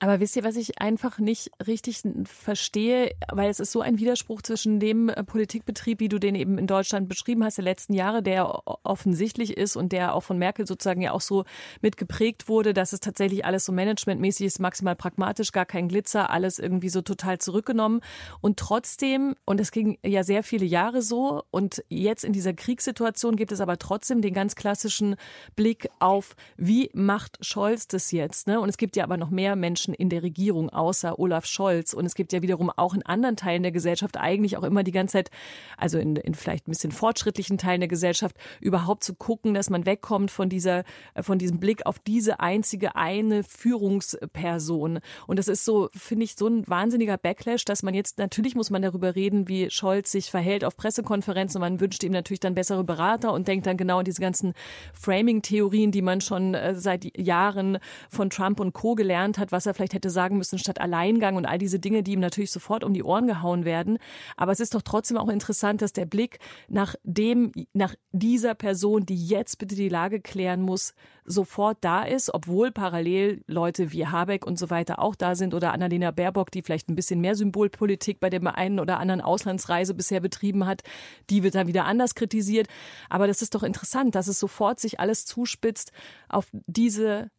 [0.00, 4.42] Aber wisst ihr, was ich einfach nicht richtig verstehe, weil es ist so ein Widerspruch
[4.42, 8.22] zwischen dem äh, Politikbetrieb, wie du den eben in Deutschland beschrieben hast, der letzten Jahre,
[8.22, 11.44] der offensichtlich ist und der auch von Merkel sozusagen ja auch so
[11.80, 16.60] mitgeprägt wurde, dass es tatsächlich alles so managementmäßig ist, maximal pragmatisch, gar kein Glitzer, alles
[16.60, 18.00] irgendwie so total zurückgenommen.
[18.40, 21.42] Und trotzdem, und es ging ja sehr viele Jahre so.
[21.50, 25.16] Und jetzt in dieser Kriegssituation gibt es aber trotzdem den ganz klassischen
[25.56, 28.46] Blick auf, wie macht Scholz das jetzt?
[28.46, 28.60] Ne?
[28.60, 31.92] Und es gibt ja aber noch mehr Menschen in der Regierung außer Olaf Scholz.
[31.92, 34.92] Und es gibt ja wiederum auch in anderen Teilen der Gesellschaft eigentlich auch immer die
[34.92, 35.30] ganze Zeit,
[35.76, 39.86] also in, in vielleicht ein bisschen fortschrittlichen Teilen der Gesellschaft, überhaupt zu gucken, dass man
[39.86, 40.84] wegkommt von dieser,
[41.20, 45.00] von diesem Blick auf diese einzige eine Führungsperson.
[45.26, 48.70] Und das ist so, finde ich, so ein wahnsinniger Backlash, dass man jetzt, natürlich muss
[48.70, 51.60] man darüber reden, wie Scholz sich verhält auf Pressekonferenzen.
[51.60, 54.54] Man wünscht ihm natürlich dann bessere Berater und denkt dann genau an diese ganzen
[54.94, 57.78] Framing-Theorien, die man schon äh, seit Jahren
[58.10, 58.94] von Trump und Co.
[58.94, 62.12] gelernt hat, was er vielleicht hätte sagen müssen statt Alleingang und all diese Dinge, die
[62.12, 63.98] ihm natürlich sofort um die Ohren gehauen werden.
[64.36, 69.06] Aber es ist doch trotzdem auch interessant, dass der Blick nach dem, nach dieser Person,
[69.06, 74.46] die jetzt bitte die Lage klären muss, sofort da ist, obwohl parallel Leute wie Habeck
[74.46, 78.18] und so weiter auch da sind oder Annalena Baerbock, die vielleicht ein bisschen mehr Symbolpolitik
[78.20, 80.82] bei dem einen oder anderen Auslandsreise bisher betrieben hat,
[81.30, 82.68] die wird dann wieder anders kritisiert.
[83.10, 85.92] Aber das ist doch interessant, dass es sofort sich alles zuspitzt
[86.28, 87.30] auf diese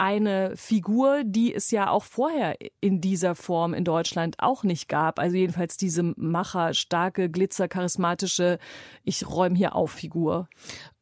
[0.00, 5.18] eine Figur, die es ja auch vorher in dieser Form in Deutschland auch nicht gab.
[5.18, 8.58] Also jedenfalls diese Macher, starke, glitzer, charismatische,
[9.04, 10.48] ich räume hier auf Figur.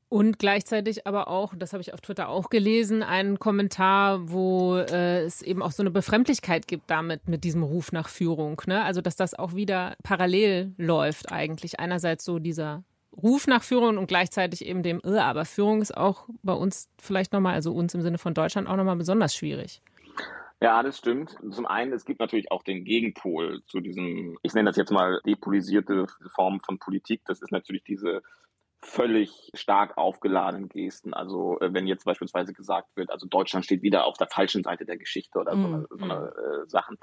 [0.09, 5.21] Und gleichzeitig aber auch, das habe ich auf Twitter auch gelesen, einen Kommentar, wo äh,
[5.21, 8.61] es eben auch so eine Befremdlichkeit gibt damit, mit diesem Ruf nach Führung.
[8.67, 8.83] Ne?
[8.83, 11.79] Also, dass das auch wieder parallel läuft eigentlich.
[11.79, 12.85] Einerseits so dieser
[13.23, 17.33] Ruf nach Führung und gleichzeitig eben dem, äh, aber Führung ist auch bei uns vielleicht
[17.33, 19.83] nochmal, also uns im Sinne von Deutschland auch nochmal besonders schwierig.
[20.61, 21.37] Ja, das stimmt.
[21.51, 25.21] Zum einen, es gibt natürlich auch den Gegenpol zu diesem, ich nenne das jetzt mal
[25.25, 27.23] depolisierte Form von Politik.
[27.27, 28.23] Das ist natürlich diese
[28.81, 31.15] völlig stark aufgeladenen Gesten.
[31.15, 34.85] Also äh, wenn jetzt beispielsweise gesagt wird, also Deutschland steht wieder auf der falschen Seite
[34.85, 36.63] der Geschichte oder mm, so eine, so eine mm.
[36.65, 36.97] äh, Sachen.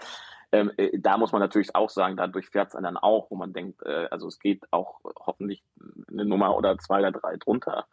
[0.55, 3.53] Ähm, äh, da muss man natürlich auch sagen, dadurch fährt es dann auch, wo man
[3.53, 5.63] denkt, äh, also es geht auch hoffentlich
[6.09, 7.85] eine Nummer oder zwei oder drei drunter.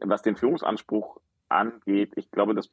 [0.00, 2.70] Was den Führungsanspruch angeht, ich glaube, das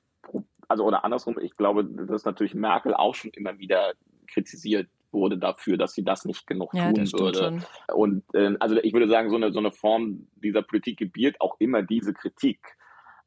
[0.68, 3.94] also oder andersrum, ich glaube, dass natürlich Merkel auch schon immer wieder
[4.28, 7.40] kritisiert wurde dafür, dass sie das nicht genug ja, tun würde.
[7.40, 7.96] Schon.
[7.96, 11.56] Und äh, also ich würde sagen, so eine, so eine Form dieser Politik gebiert auch
[11.60, 12.60] immer diese Kritik.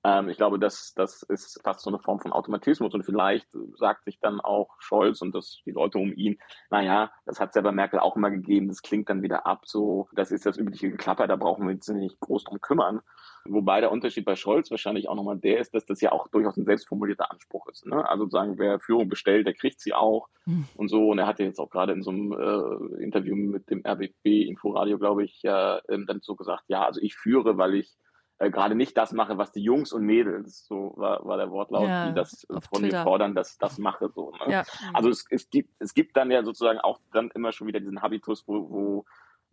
[0.05, 4.05] Ähm, ich glaube, das, das ist fast so eine Form von Automatismus und vielleicht sagt
[4.05, 6.39] sich dann auch Scholz und das, die Leute um ihn,
[6.71, 10.33] naja, das hat selber Merkel auch immer gegeben, das klingt dann wieder ab, so, das
[10.33, 13.01] ist das übliche Geklapper, da brauchen wir uns nicht groß drum kümmern.
[13.45, 16.57] Wobei der Unterschied bei Scholz wahrscheinlich auch nochmal der ist, dass das ja auch durchaus
[16.57, 17.85] ein selbstformulierter Anspruch ist.
[17.87, 18.09] Ne?
[18.09, 20.69] Also sagen, wer Führung bestellt, der kriegt sie auch mhm.
[20.77, 21.09] und so.
[21.09, 24.97] Und er hatte jetzt auch gerade in so einem äh, Interview mit dem RBB Inforadio,
[24.97, 27.97] glaube ich, ja, äh, dann so gesagt, ja, also ich führe, weil ich
[28.39, 31.89] äh, gerade nicht das mache, was die Jungs und Mädels, so war, war der Wortlaut,
[31.89, 32.99] ja, die das von Twitter.
[32.99, 34.11] mir fordern, dass das mache.
[34.15, 34.53] So, ne?
[34.53, 34.65] ja.
[34.93, 38.03] Also es, es, gibt, es gibt dann ja sozusagen auch dann immer schon wieder diesen
[38.03, 39.05] Habitus, wo, wo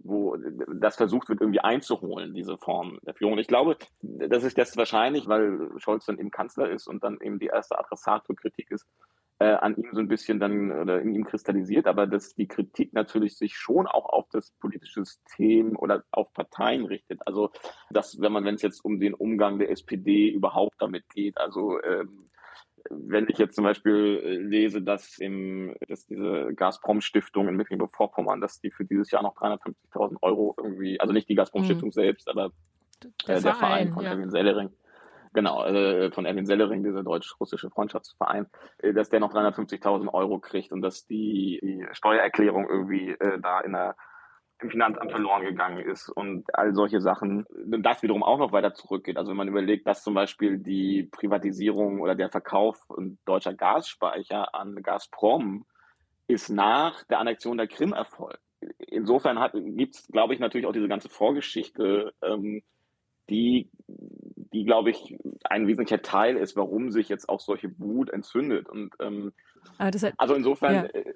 [0.02, 0.38] wo
[0.74, 3.34] das versucht wird, irgendwie einzuholen, diese Form der Führung.
[3.34, 7.20] Und ich glaube, das ist das wahrscheinlich, weil Scholz dann eben Kanzler ist und dann
[7.22, 8.88] eben die erste Adressat für Kritik ist,
[9.40, 12.94] äh, an ihm so ein bisschen dann oder in ihm kristallisiert, aber dass die Kritik
[12.94, 17.22] natürlich sich schon auch auf das politische System oder auf Parteien richtet.
[17.26, 17.52] Also
[17.90, 21.82] dass, wenn man, wenn es jetzt um den Umgang der SPD überhaupt damit geht, also
[21.84, 22.30] ähm,
[22.90, 28.60] wenn ich jetzt zum Beispiel äh, lese, dass, im, dass diese Gazprom-Stiftung in Mecklenburg-Vorpommern, dass
[28.60, 31.94] die für dieses Jahr noch 350.000 Euro irgendwie, also nicht die Gazprom-Stiftung mhm.
[31.94, 32.52] selbst, aber
[33.26, 34.12] der, äh, der Verein, Verein von ja.
[34.12, 34.70] Erwin Sellering,
[35.34, 38.48] genau, äh, von Erwin Sellering, dieser deutsch-russische Freundschaftsverein,
[38.80, 43.62] äh, dass der noch 350.000 Euro kriegt und dass die, die Steuererklärung irgendwie äh, da
[43.62, 43.96] in der
[44.62, 49.18] im Finanzamt verloren gegangen ist und all solche Sachen, das wiederum auch noch weiter zurückgeht.
[49.18, 52.78] Also wenn man überlegt, dass zum Beispiel die Privatisierung oder der Verkauf
[53.26, 55.66] deutscher Gasspeicher an Gazprom
[56.28, 58.42] ist nach der Annexion der Krim erfolgt.
[58.78, 59.40] Insofern
[59.78, 62.62] gibt es, glaube ich, natürlich auch diese ganze Vorgeschichte, ähm,
[63.30, 68.70] die, die glaube ich, ein wesentlicher Teil ist, warum sich jetzt auch solche Wut entzündet.
[68.70, 69.32] Und ähm,
[69.78, 70.84] hat, also insofern ja.
[70.86, 71.14] äh,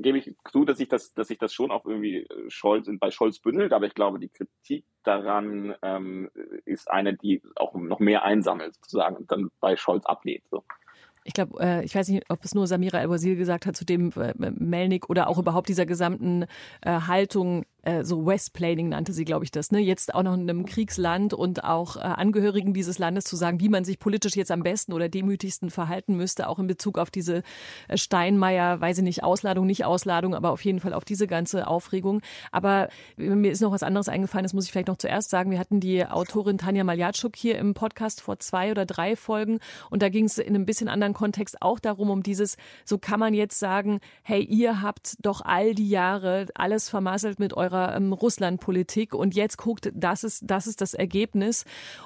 [0.00, 3.10] gebe ich zu, dass ich das, dass ich das schon auch irgendwie äh, Scholz bei
[3.10, 6.30] Scholz bündelt, aber ich glaube, die Kritik daran ähm,
[6.64, 10.44] ist eine, die auch noch mehr einsammelt sozusagen und dann bei Scholz ablehnt.
[10.50, 10.64] So
[11.26, 14.12] ich glaube, äh, ich weiß nicht, ob es nur Samira El-Wazir gesagt hat zu dem
[14.16, 16.44] äh, Melnik oder auch überhaupt dieser gesamten
[16.82, 19.78] äh, Haltung äh, so Westplaning nannte sie, glaube ich, das, ne?
[19.78, 23.68] Jetzt auch noch in einem Kriegsland und auch äh, Angehörigen dieses Landes zu sagen, wie
[23.68, 27.42] man sich politisch jetzt am besten oder demütigsten verhalten müsste, auch in Bezug auf diese
[27.86, 31.68] äh, Steinmeier, weiß ich nicht, Ausladung, nicht Ausladung, aber auf jeden Fall auf diese ganze
[31.68, 32.22] Aufregung.
[32.50, 35.52] Aber mir ist noch was anderes eingefallen, das muss ich vielleicht noch zuerst sagen.
[35.52, 40.02] Wir hatten die Autorin Tanja Maljatschuk hier im Podcast vor zwei oder drei Folgen und
[40.02, 43.32] da ging es in einem bisschen anderen Kontext auch darum, um dieses, so kann man
[43.32, 48.12] jetzt sagen, hey, ihr habt doch all die Jahre alles vermasselt mit eurer ihrer ähm,
[48.12, 51.64] Russlandpolitik und jetzt guckt, das ist, das ist das Ergebnis.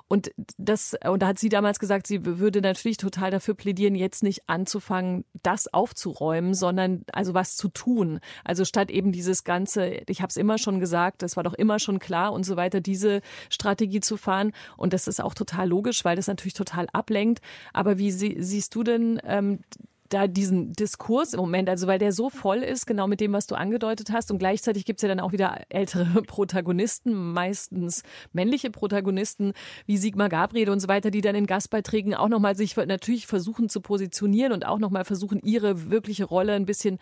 [0.09, 4.23] Und das, und da hat sie damals gesagt, sie würde natürlich total dafür plädieren, jetzt
[4.23, 8.21] nicht anzufangen, das aufzuräumen, sondern also was zu tun.
[8.45, 11.79] Also statt eben dieses ganze, ich habe es immer schon gesagt, das war doch immer
[11.79, 14.53] schon klar und so weiter, diese Strategie zu fahren.
[14.77, 17.41] Und das ist auch total logisch, weil das natürlich total ablenkt.
[17.73, 19.61] Aber wie sie, siehst du denn ähm,
[20.11, 23.47] da diesen Diskurs im Moment, also weil der so voll ist, genau mit dem, was
[23.47, 24.31] du angedeutet hast.
[24.31, 29.53] Und gleichzeitig gibt's ja dann auch wieder ältere Protagonisten, meistens männliche Protagonisten
[29.87, 33.69] wie Sigmar Gabriel und so weiter, die dann in Gastbeiträgen auch nochmal sich natürlich versuchen
[33.69, 36.99] zu positionieren und auch nochmal versuchen, ihre wirkliche Rolle ein bisschen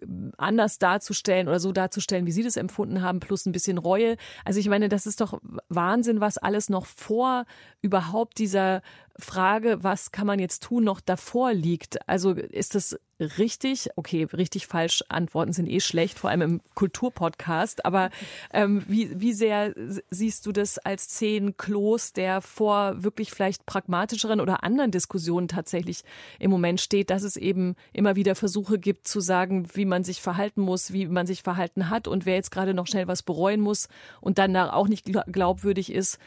[0.00, 0.06] äh,
[0.38, 4.16] anders darzustellen oder so darzustellen, wie sie das empfunden haben, plus ein bisschen Reue.
[4.44, 7.44] Also ich meine, das ist doch Wahnsinn, was alles noch vor
[7.80, 8.82] überhaupt dieser
[9.18, 12.08] Frage, was kann man jetzt tun, noch davor liegt.
[12.08, 12.98] Also ist das
[13.38, 13.90] richtig?
[13.96, 17.84] Okay, richtig falsch Antworten sind eh schlecht, vor allem im Kulturpodcast.
[17.84, 18.10] Aber
[18.52, 19.74] ähm, wie, wie sehr
[20.10, 26.02] siehst du das als zehn Klos, der vor wirklich vielleicht pragmatischeren oder anderen Diskussionen tatsächlich
[26.38, 30.20] im Moment steht, dass es eben immer wieder Versuche gibt zu sagen, wie man sich
[30.20, 33.60] verhalten muss, wie man sich verhalten hat und wer jetzt gerade noch schnell was bereuen
[33.60, 33.88] muss
[34.20, 36.18] und dann auch nicht glaubwürdig ist,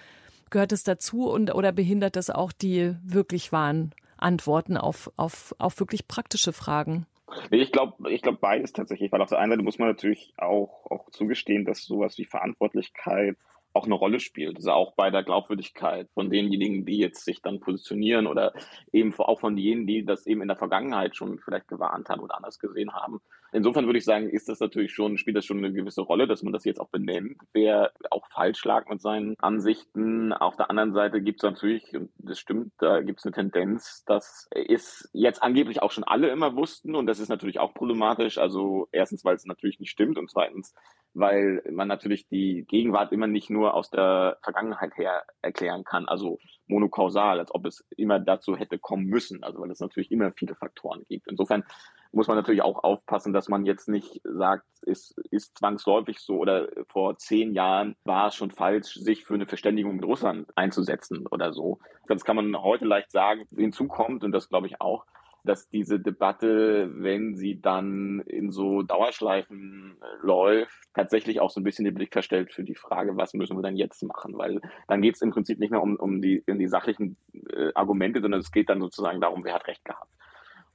[0.49, 5.79] Gehört es dazu und oder behindert das auch die wirklich wahren Antworten auf, auf, auf
[5.79, 7.05] wirklich praktische Fragen?
[7.51, 10.89] Ich glaube, ich glaube beides tatsächlich, weil auf der einen Seite muss man natürlich auch,
[10.89, 13.37] auch zugestehen, dass sowas wie Verantwortlichkeit
[13.75, 14.55] auch eine Rolle spielt.
[14.55, 18.53] Also auch bei der Glaubwürdigkeit von denjenigen, die jetzt sich dann positionieren oder
[18.93, 22.37] eben auch von jenen, die das eben in der Vergangenheit schon vielleicht gewarnt haben oder
[22.37, 23.19] anders gesehen haben.
[23.55, 26.43] Insofern würde ich sagen, ist das natürlich schon, spielt das schon eine gewisse Rolle, dass
[26.43, 30.33] man das jetzt auch benennt, wer auch falsch lag mit seinen Ansichten.
[30.33, 34.03] Auf der anderen Seite gibt es natürlich, und das stimmt, da gibt es eine Tendenz,
[34.05, 38.37] dass es jetzt angeblich auch schon alle immer wussten und das ist natürlich auch problematisch.
[38.37, 40.75] Also erstens, weil es natürlich nicht stimmt und zweitens,
[41.13, 46.39] weil man natürlich die Gegenwart immer nicht nur aus der Vergangenheit her erklären kann, also
[46.67, 50.55] monokausal, als ob es immer dazu hätte kommen müssen, also weil es natürlich immer viele
[50.55, 51.27] Faktoren gibt.
[51.27, 51.63] Insofern
[52.11, 56.69] muss man natürlich auch aufpassen, dass man jetzt nicht sagt, es ist zwangsläufig so oder
[56.87, 61.51] vor zehn Jahren war es schon falsch, sich für eine Verständigung mit Russland einzusetzen oder
[61.51, 61.79] so.
[62.07, 63.45] Das kann man heute leicht sagen.
[63.55, 65.05] Hinzu kommt, und das glaube ich auch,
[65.45, 71.85] dass diese Debatte, wenn sie dann in so Dauerschleifen läuft, tatsächlich auch so ein bisschen
[71.85, 74.37] den Blick verstellt für die Frage, was müssen wir denn jetzt machen?
[74.37, 77.17] Weil dann geht es im Prinzip nicht mehr um, um die, um die sachlichen
[77.49, 80.11] äh, Argumente, sondern es geht dann sozusagen darum, wer hat Recht gehabt.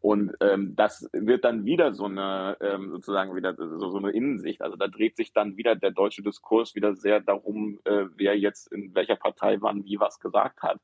[0.00, 4.62] Und ähm, das wird dann wieder so eine ähm, sozusagen wieder so, so eine Innensicht.
[4.62, 8.72] Also da dreht sich dann wieder der deutsche Diskurs wieder sehr darum, äh, wer jetzt
[8.72, 10.80] in welcher Partei wann wie was gesagt hat.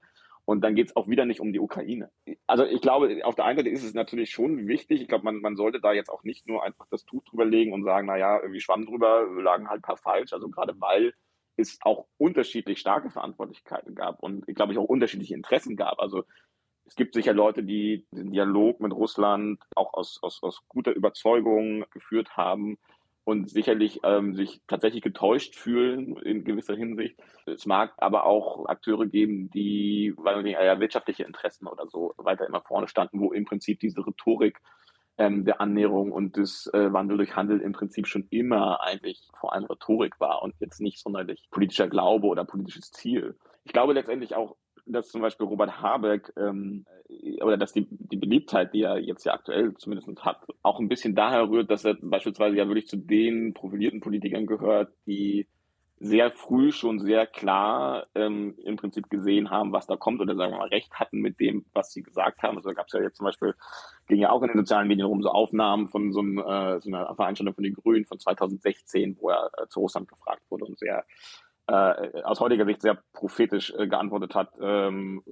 [0.47, 2.11] Und dann geht es auch wieder nicht um die Ukraine.
[2.47, 5.03] Also ich glaube, auf der einen Seite ist es natürlich schon wichtig.
[5.03, 7.73] Ich glaube, man, man sollte da jetzt auch nicht nur einfach das Tuch drüber legen
[7.73, 10.33] und sagen, naja, irgendwie Schwamm drüber, lagen halt ein paar falsch.
[10.33, 11.15] Also gerade weil
[11.57, 15.99] es auch unterschiedlich starke Verantwortlichkeiten gab und ich glaube ich auch unterschiedliche Interessen gab.
[15.99, 16.25] Also
[16.85, 21.85] es gibt sicher Leute, die den Dialog mit Russland auch aus, aus, aus guter Überzeugung
[21.91, 22.79] geführt haben
[23.27, 27.19] und sicherlich ähm, sich tatsächlich getäuscht fühlen in gewisser Hinsicht.
[27.45, 32.47] Es mag aber auch Akteure geben, die, weil nicht, ja, wirtschaftliche Interessen oder so weiter
[32.47, 34.61] immer vorne standen, wo im Prinzip diese Rhetorik
[35.19, 39.55] ähm, der Annäherung und des äh, Wandel durch Handel im Prinzip schon immer eigentlich vor
[39.55, 43.37] allem Rhetorik war und jetzt nicht sonderlich politischer Glaube oder politisches Ziel.
[43.65, 44.55] Ich glaube letztendlich auch,
[44.87, 46.87] dass zum Beispiel Robert Habeck ähm,
[47.43, 51.15] oder dass die, die Beliebtheit, die er jetzt ja aktuell zumindest hat, auch ein bisschen
[51.15, 55.47] daher rührt, dass er beispielsweise ja wirklich zu den profilierten Politikern gehört, die
[55.99, 60.53] sehr früh schon sehr klar ähm, im Prinzip gesehen haben, was da kommt oder sagen
[60.53, 62.57] wir mal recht hatten mit dem, was sie gesagt haben.
[62.57, 63.55] Also da gab es ja jetzt zum Beispiel,
[64.07, 66.91] ging ja auch in den sozialen Medien rum, so Aufnahmen von so, einem, äh, so
[66.91, 70.79] einer Veranstaltung von den Grünen von 2016, wo er äh, zu Russland gefragt wurde und
[70.79, 71.05] sehr
[71.69, 75.31] äh, aus heutiger Sicht sehr prophetisch äh, geantwortet hat, ähm, äh,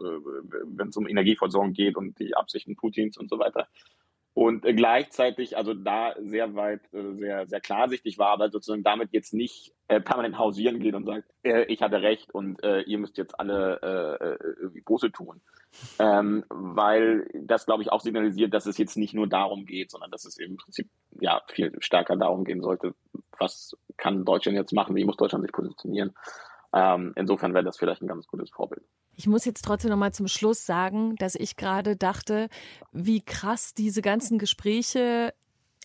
[0.65, 3.69] wenn es um Energieversorgung geht und die Absichten Putins und so weiter.
[4.35, 9.11] Und äh, gleichzeitig, also da sehr weit, äh, sehr, sehr klarsichtig war, aber sozusagen damit
[9.13, 11.29] jetzt nicht äh, permanent hausieren geht und sagt,
[11.69, 13.79] ich hatte recht und ihr müsst jetzt alle
[14.59, 15.43] irgendwie Buße tun.
[15.99, 20.11] Ähm, weil das, glaube ich, auch signalisiert, dass es jetzt nicht nur darum geht, sondern
[20.11, 20.89] dass es im Prinzip
[21.21, 22.95] ja viel stärker darum gehen sollte,
[23.39, 26.15] was kann Deutschland jetzt machen, wie muss Deutschland sich positionieren.
[26.75, 28.83] Ähm, insofern wäre das vielleicht ein ganz gutes Vorbild.
[29.17, 32.49] Ich muss jetzt trotzdem noch mal zum Schluss sagen, dass ich gerade dachte,
[32.91, 35.33] wie krass diese ganzen Gespräche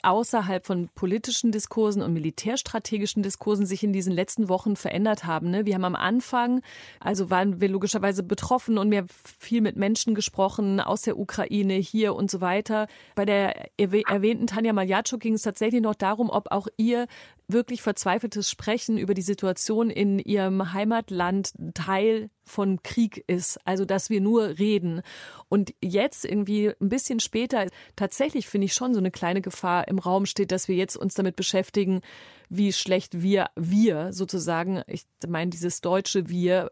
[0.01, 5.51] außerhalb von politischen Diskursen und militärstrategischen Diskursen sich in diesen letzten Wochen verändert haben.
[5.51, 5.65] Ne?
[5.65, 6.61] Wir haben am Anfang,
[6.99, 11.73] also waren wir logischerweise betroffen und wir haben viel mit Menschen gesprochen aus der Ukraine
[11.73, 12.87] hier und so weiter.
[13.15, 17.07] Bei der erwähnten Tanja Maljatschuk ging es tatsächlich noch darum, ob auch ihr
[17.51, 23.59] wirklich verzweifeltes Sprechen über die Situation in ihrem Heimatland Teil von Krieg ist.
[23.65, 25.01] Also, dass wir nur reden.
[25.49, 29.99] Und jetzt irgendwie ein bisschen später, tatsächlich finde ich schon so eine kleine Gefahr im
[29.99, 32.01] Raum steht, dass wir jetzt uns damit beschäftigen,
[32.49, 36.71] wie schlecht wir, wir sozusagen, ich meine, dieses deutsche Wir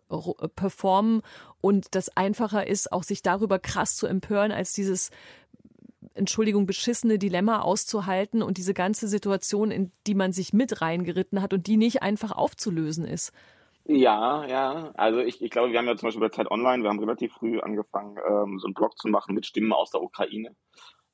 [0.56, 1.22] performen
[1.62, 5.12] und das einfacher ist, auch sich darüber krass zu empören, als dieses
[6.18, 11.54] Entschuldigung, beschissene Dilemma auszuhalten und diese ganze Situation, in die man sich mit reingeritten hat
[11.54, 13.32] und die nicht einfach aufzulösen ist.
[13.86, 14.92] Ja, ja.
[14.96, 17.32] Also ich, ich glaube, wir haben ja zum Beispiel bei Zeit Online, wir haben relativ
[17.34, 20.56] früh angefangen, ähm, so einen Blog zu machen mit Stimmen aus der Ukraine,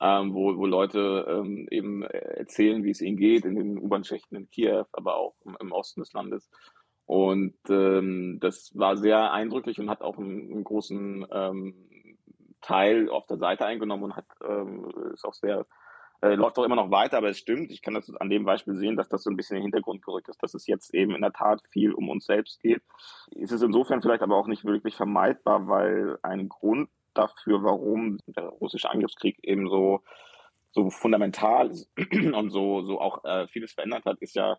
[0.02, 4.50] ähm, wo, wo Leute ähm, eben erzählen, wie es ihnen geht in den U-Bahn-Schächten in
[4.50, 6.50] Kiew, aber auch im, im Osten des Landes.
[7.06, 11.76] Und ähm, das war sehr eindrücklich und hat auch einen, einen großen ähm,
[12.64, 15.66] Teil auf der Seite eingenommen und hat ähm, ist auch sehr
[16.24, 18.76] äh, läuft auch immer noch weiter, aber es stimmt, ich kann das an dem Beispiel
[18.76, 21.16] sehen, dass das so ein bisschen in den Hintergrund gerückt ist, dass es jetzt eben
[21.16, 22.82] in der Tat viel um uns selbst geht.
[23.36, 28.46] Es ist insofern vielleicht aber auch nicht wirklich vermeidbar, weil ein Grund dafür, warum der
[28.46, 30.02] russische Angriffskrieg eben so,
[30.72, 31.92] so fundamental ist
[32.34, 34.58] und so, so auch äh, vieles verändert hat, ist ja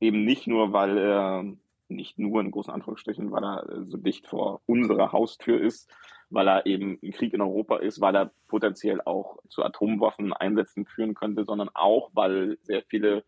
[0.00, 1.44] eben nicht nur, weil er
[1.88, 5.90] nicht nur in großen Anführungsstrichen, weil er so dicht vor unserer Haustür ist,
[6.30, 11.14] weil er eben ein Krieg in Europa ist, weil er potenziell auch zu Atomwaffeneinsätzen führen
[11.14, 13.24] könnte, sondern auch, weil sehr viele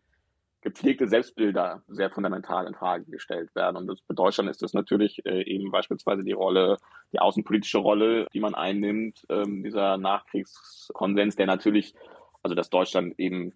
[0.61, 3.75] gepflegte Selbstbilder sehr fundamental in Frage gestellt werden.
[3.75, 6.77] Und das, für Deutschland ist das natürlich äh, eben beispielsweise die Rolle,
[7.11, 11.93] die außenpolitische Rolle, die man einnimmt, ähm, dieser Nachkriegskonsens, der natürlich,
[12.41, 13.53] also dass Deutschland eben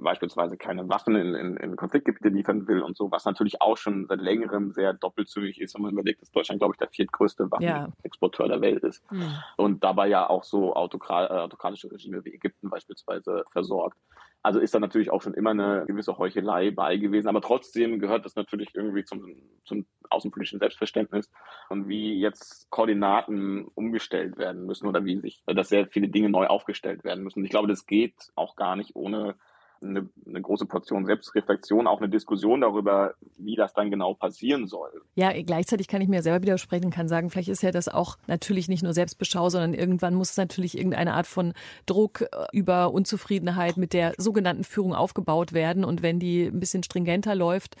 [0.00, 4.06] beispielsweise keine Waffen in, in, in Konfliktgebiete liefern will und so, was natürlich auch schon
[4.06, 8.46] seit längerem sehr doppelzügig ist, wenn man überlegt, dass Deutschland, glaube ich, der viertgrößte Waffenexporteur
[8.46, 8.52] ja.
[8.52, 9.02] der Welt ist.
[9.10, 9.34] Mhm.
[9.56, 13.98] Und dabei ja auch so autokra äh, autokratische Regime wie Ägypten beispielsweise versorgt.
[14.42, 18.24] Also ist da natürlich auch schon immer eine gewisse Heuchelei bei gewesen, aber trotzdem gehört
[18.24, 19.26] das natürlich irgendwie zum,
[19.64, 21.32] zum außenpolitischen Selbstverständnis
[21.68, 26.46] und wie jetzt Koordinaten umgestellt werden müssen oder wie sich, dass sehr viele Dinge neu
[26.46, 27.44] aufgestellt werden müssen.
[27.44, 29.34] Ich glaube, das geht auch gar nicht ohne
[29.82, 34.90] eine, eine, große Portion Selbstreflexion, auch eine Diskussion darüber, wie das dann genau passieren soll.
[35.14, 38.68] Ja, gleichzeitig kann ich mir selber widersprechen, kann sagen, vielleicht ist ja das auch natürlich
[38.68, 41.52] nicht nur Selbstbeschau, sondern irgendwann muss es natürlich irgendeine Art von
[41.86, 45.84] Druck äh, über Unzufriedenheit mit der sogenannten Führung aufgebaut werden.
[45.84, 47.76] Und wenn die ein bisschen stringenter läuft,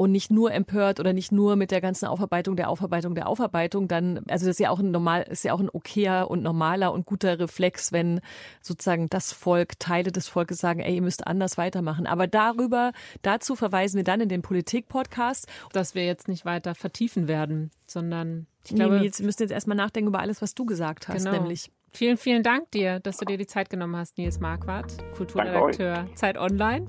[0.00, 3.86] und nicht nur empört oder nicht nur mit der ganzen Aufarbeitung der Aufarbeitung der Aufarbeitung,
[3.86, 6.94] dann, also das ist ja auch ein normal, ist ja auch ein okayer und normaler
[6.94, 8.22] und guter Reflex, wenn
[8.62, 12.06] sozusagen das Volk, Teile des Volkes sagen, ey, ihr müsst anders weitermachen.
[12.06, 15.46] Aber darüber, dazu verweisen wir dann in den Politik-Podcast.
[15.74, 19.52] Dass wir jetzt nicht weiter vertiefen werden, sondern ich glaube, nee, Nils, wir müssen jetzt
[19.52, 21.32] erstmal nachdenken über alles, was du gesagt hast, genau.
[21.32, 21.70] nämlich.
[21.92, 26.38] Vielen, vielen Dank dir, dass du dir die Zeit genommen hast, Nils Marquardt, Kulturredakteur Zeit
[26.38, 26.86] Online.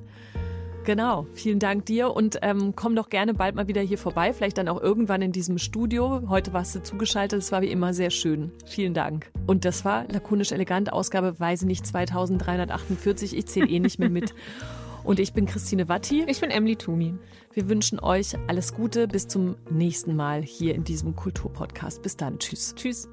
[0.84, 4.58] Genau, vielen Dank dir und ähm, komm doch gerne bald mal wieder hier vorbei, vielleicht
[4.58, 6.24] dann auch irgendwann in diesem Studio.
[6.28, 8.52] Heute warst du zugeschaltet, es war wie immer sehr schön.
[8.65, 9.30] Vielen Dank.
[9.46, 13.38] Und das war lakonisch elegant, Ausgabe Weise nicht 2348.
[13.38, 14.34] Ich zähle eh nicht mehr mit.
[15.04, 16.26] Und ich bin Christine Watti.
[16.28, 17.15] Ich bin Emily Tumi.
[17.54, 19.08] Wir wünschen euch alles Gute.
[19.08, 22.04] Bis zum nächsten Mal hier in diesem Kulturpodcast.
[22.04, 22.38] Bis dann.
[22.38, 22.76] Tschüss.
[22.76, 23.10] Tschüss.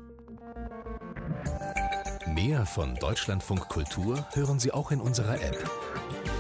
[2.35, 5.71] Mehr von Deutschlandfunk Kultur hören Sie auch in unserer App